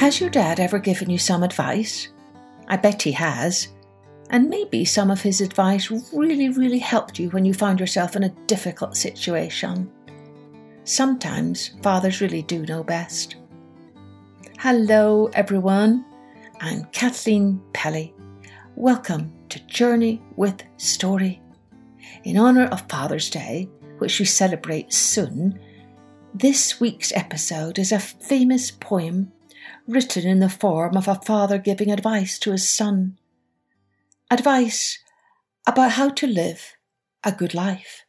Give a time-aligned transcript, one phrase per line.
[0.00, 2.08] Has your dad ever given you some advice?
[2.68, 3.68] I bet he has.
[4.30, 8.22] And maybe some of his advice really, really helped you when you found yourself in
[8.22, 9.92] a difficult situation.
[10.84, 13.36] Sometimes fathers really do know best.
[14.58, 16.06] Hello, everyone.
[16.62, 18.14] I'm Kathleen Pelley.
[18.76, 21.42] Welcome to Journey with Story.
[22.24, 25.60] In honour of Father's Day, which we celebrate soon,
[26.32, 29.30] this week's episode is a famous poem
[29.90, 33.18] written in the form of a father giving advice to his son.
[34.30, 34.98] Advice
[35.66, 36.76] about how to live
[37.24, 38.04] a good life.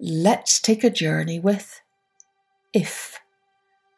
[0.00, 1.80] Let's take a journey with
[2.72, 3.20] If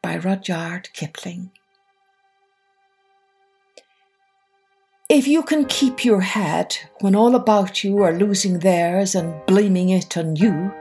[0.03, 1.51] by Rudyard Kipling.
[5.09, 9.91] If you can keep your head when all about you are losing theirs and blaming
[9.91, 10.73] it on you,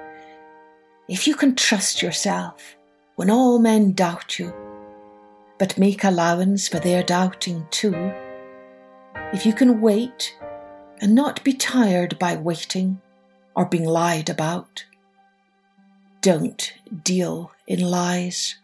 [1.07, 2.75] if you can trust yourself
[3.15, 4.53] when all men doubt you,
[5.59, 8.11] but make allowance for their doubting too.
[9.33, 10.35] If you can wait
[11.01, 12.99] and not be tired by waiting
[13.55, 14.85] or being lied about,
[16.21, 18.55] don't deal in lies.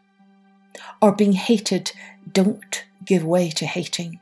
[1.02, 1.92] Or being hated,
[2.32, 4.20] don't give way to hating.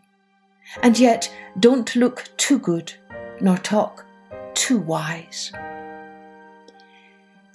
[0.81, 2.93] And yet, don't look too good
[3.39, 4.05] nor talk
[4.53, 5.51] too wise.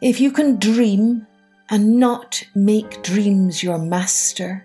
[0.00, 1.26] If you can dream
[1.70, 4.64] and not make dreams your master,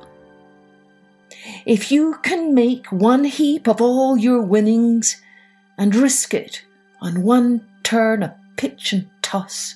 [1.65, 5.21] If you can make one heap of all your winnings
[5.77, 6.63] and risk it
[7.01, 9.75] on one turn of pitch and toss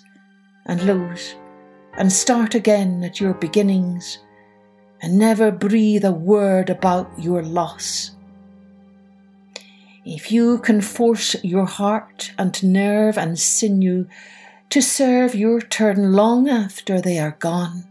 [0.66, 1.36] and lose
[1.98, 4.18] and start again at your beginnings
[5.02, 8.12] and never breathe a word about your loss.
[10.04, 14.08] If you can force your heart and nerve and sinew
[14.72, 17.84] to serve your turn long after they are gone,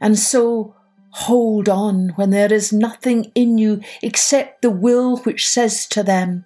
[0.00, 0.75] and so
[1.20, 6.44] Hold on when there is nothing in you except the will which says to them,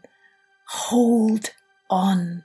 [0.68, 1.50] Hold
[1.90, 2.44] on.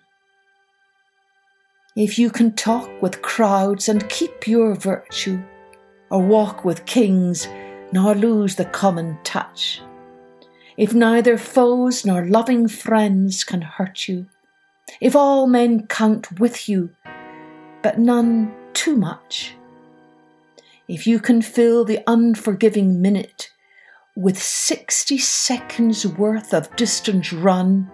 [1.95, 5.39] If you can talk with crowds and keep your virtue,
[6.09, 7.47] or walk with kings
[7.91, 9.83] nor lose the common touch,
[10.77, 14.25] if neither foes nor loving friends can hurt you,
[14.99, 16.89] if all men count with you,
[17.83, 19.55] but none too much,
[20.87, 23.51] if you can fill the unforgiving minute
[24.15, 27.89] with 60 seconds worth of distance run,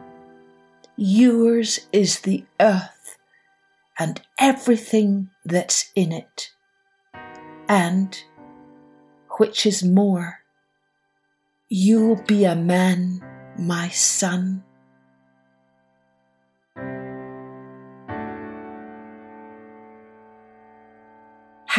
[0.95, 3.17] yours is the earth
[3.97, 6.51] and everything that's in it.
[7.67, 8.21] And,
[9.37, 10.39] which is more,
[11.69, 13.21] you'll be a man,
[13.57, 14.63] my son.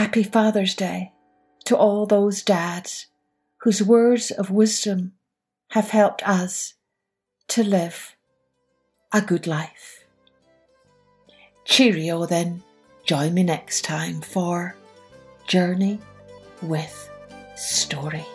[0.02, 1.12] Happy Father's Day
[1.64, 3.06] to all those dads
[3.58, 5.12] whose words of wisdom
[5.70, 6.74] have helped us
[7.46, 8.16] to live
[9.12, 10.02] a good life.
[11.64, 12.64] Cheerio then.
[13.04, 14.74] Join me next time for
[15.46, 16.00] Journey
[16.62, 17.08] with
[17.54, 18.26] Story.